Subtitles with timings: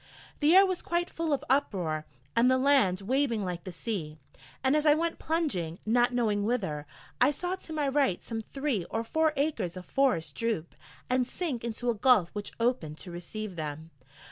[0.39, 4.17] The air was quite full of uproar, and the land waving like the sea:
[4.63, 6.87] and as I went plunging, not knowing whither,
[7.21, 10.73] I saw to my right some three or four acres of forest droop
[11.07, 13.91] and sink into a gulf which opened to receive them.